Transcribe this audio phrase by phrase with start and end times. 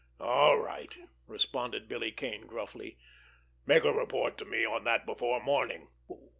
[0.19, 0.97] "All right,"
[1.27, 2.97] responded Billy Kane gruffly.
[3.67, 5.89] "Make a report to me on that before morning."